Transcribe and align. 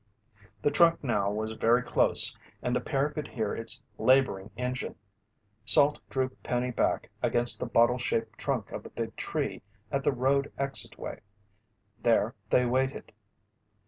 The 0.63 0.71
truck 0.71 1.03
now 1.03 1.29
was 1.29 1.51
very 1.51 1.83
close 1.83 2.35
and 2.63 2.75
the 2.75 2.81
pair 2.81 3.11
could 3.11 3.27
hear 3.27 3.53
its 3.53 3.83
laboring 3.99 4.49
engine. 4.57 4.95
Salt 5.63 5.99
drew 6.09 6.29
Penny 6.41 6.71
back 6.71 7.11
against 7.21 7.59
the 7.59 7.67
bottle 7.67 7.99
shaped 7.99 8.39
trunk 8.39 8.71
of 8.71 8.83
a 8.83 8.89
big 8.89 9.15
tree 9.15 9.61
at 9.91 10.03
the 10.03 10.11
road 10.11 10.51
exitway. 10.57 11.19
There 12.01 12.33
they 12.49 12.65
waited. 12.65 13.11